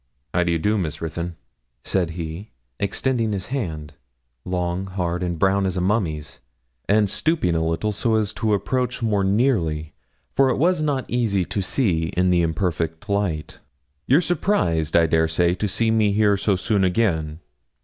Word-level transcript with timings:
'How 0.33 0.41
do 0.41 0.51
you 0.51 0.57
do, 0.57 0.79
Miss 0.79 0.99
Ruthyn?' 0.99 1.35
said 1.83 2.09
he, 2.17 2.49
extending 2.79 3.33
his 3.33 3.45
hand, 3.53 3.93
long, 4.45 4.87
hard, 4.87 5.21
and 5.21 5.37
brown 5.37 5.67
as 5.67 5.77
a 5.77 5.79
mummy's, 5.79 6.39
and 6.89 7.07
stooping 7.07 7.53
a 7.53 7.63
little 7.63 7.91
so 7.91 8.15
as 8.15 8.33
to 8.33 8.55
approach 8.55 9.03
more 9.03 9.23
nearly, 9.23 9.93
for 10.35 10.49
it 10.49 10.57
was 10.57 10.81
not 10.81 11.05
easy 11.07 11.45
to 11.45 11.61
see 11.61 12.05
in 12.17 12.31
the 12.31 12.41
imperfect 12.41 13.07
light. 13.09 13.59
'You're 14.07 14.21
surprised, 14.21 14.95
I 14.97 15.05
dare 15.05 15.27
say, 15.27 15.53
to 15.53 15.67
see 15.67 15.91
me 15.91 16.13
here 16.13 16.35
so 16.35 16.55
soon 16.55 16.83
again?' 16.83 17.39